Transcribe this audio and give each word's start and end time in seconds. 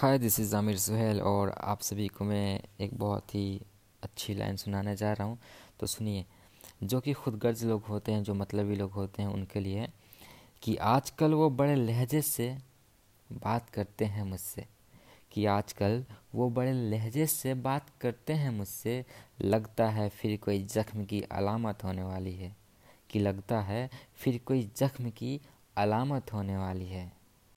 Hi 0.00 0.18
this 0.18 0.38
is 0.40 0.54
Aamir 0.56 0.76
Suhail 0.78 1.20
और 1.20 1.50
आप 1.60 1.80
सभी 1.80 2.06
को 2.08 2.24
मैं 2.24 2.60
एक 2.80 2.94
बहुत 2.98 3.34
ही 3.34 3.60
अच्छी 4.02 4.34
लाइन 4.34 4.56
सुनाने 4.56 4.96
जा 4.96 5.12
रहा 5.12 5.26
हूँ। 5.28 5.38
तो 5.80 5.86
सुनिए, 5.86 6.24
जो 6.82 7.00
कि 7.00 7.12
खुद 7.12 7.34
गर्ज 7.38 7.64
लोग 7.64 7.84
होते 7.84 8.12
हैं, 8.12 8.22
जो 8.22 8.34
मतलबी 8.34 8.74
लोग 8.74 8.92
होते 8.92 9.22
हैं, 9.22 9.28
उनके 9.28 9.60
लिए 9.60 9.88
कि 10.62 10.76
आजकल 10.76 11.34
वो 11.34 11.50
बड़े 11.50 11.74
लहजे 11.74 12.22
से 12.22 12.56
बात 13.32 13.68
करते 13.70 14.04
हैं 14.04 14.24
मुझसे, 14.24 14.66
कि 15.32 15.46
आजकल 15.46 16.04
वो 16.34 16.50
बड़े 16.50 16.72
लहजे 16.72 17.26
से 17.26 17.54
बात 17.54 17.90
करते 18.00 18.32
हैं 18.32 18.50
मुझसे, 18.50 19.04
लगता 19.42 19.88
है 19.88 20.08
फिर 20.08 20.36
कोई 20.36 20.66
ज़ख्म 20.66 21.04
की 21.04 21.22
अलामत 21.22 21.84
होने 21.84 22.02
वाली 22.02 22.34
है, 22.34 22.56
कि 23.10 23.18
लगता 23.18 23.60
है 23.60 23.88
फिर 24.14 24.40
कोई 24.46 24.70
ज़ख्म 24.76 25.10
की 25.10 25.40
अलामत 25.76 26.32
होने 26.32 26.56
वाली 26.56 26.86
है। 26.86 27.19